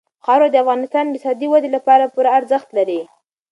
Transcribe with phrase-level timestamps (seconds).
[0.25, 3.01] خاوره د افغانستان د اقتصادي ودې لپاره پوره ارزښت لري.